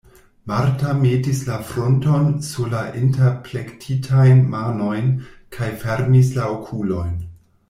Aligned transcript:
Marta 0.45 0.95
metis 0.95 1.45
la 1.45 1.59
frunton 1.67 2.29
sur 2.47 2.65
la 2.75 2.81
interplektitajn 3.03 4.41
manojn 4.55 5.13
kaj 5.59 5.71
fermis 5.85 6.33
la 6.41 6.49
okulojn. 6.59 7.17